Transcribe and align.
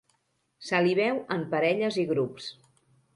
Se 0.69 0.79
li 0.87 0.95
veu 0.99 1.19
en 1.35 1.43
parelles 1.51 1.99
i 2.05 2.07
grups. 2.13 2.49